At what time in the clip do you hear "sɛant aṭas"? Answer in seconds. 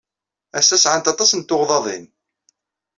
0.77-1.31